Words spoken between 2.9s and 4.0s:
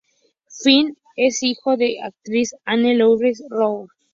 Louise Ross.